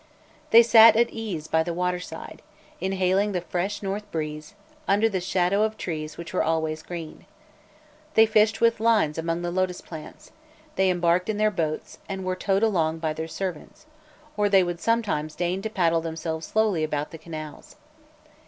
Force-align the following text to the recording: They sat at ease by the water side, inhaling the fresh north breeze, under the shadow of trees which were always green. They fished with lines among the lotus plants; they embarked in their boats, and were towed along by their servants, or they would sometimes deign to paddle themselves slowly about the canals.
They 0.49 0.63
sat 0.63 0.95
at 0.95 1.11
ease 1.11 1.47
by 1.47 1.61
the 1.61 1.75
water 1.75 1.99
side, 1.99 2.41
inhaling 2.79 3.33
the 3.33 3.41
fresh 3.41 3.83
north 3.83 4.11
breeze, 4.11 4.55
under 4.87 5.07
the 5.07 5.21
shadow 5.21 5.61
of 5.61 5.77
trees 5.77 6.17
which 6.17 6.33
were 6.33 6.41
always 6.41 6.81
green. 6.81 7.27
They 8.15 8.25
fished 8.25 8.61
with 8.61 8.79
lines 8.79 9.19
among 9.19 9.43
the 9.43 9.51
lotus 9.51 9.79
plants; 9.79 10.31
they 10.75 10.89
embarked 10.89 11.29
in 11.29 11.37
their 11.37 11.51
boats, 11.51 11.99
and 12.09 12.25
were 12.25 12.35
towed 12.35 12.63
along 12.63 12.97
by 12.97 13.13
their 13.13 13.27
servants, 13.27 13.85
or 14.35 14.49
they 14.49 14.63
would 14.63 14.79
sometimes 14.81 15.35
deign 15.35 15.61
to 15.61 15.69
paddle 15.69 16.01
themselves 16.01 16.47
slowly 16.47 16.83
about 16.83 17.11
the 17.11 17.19
canals. 17.19 17.75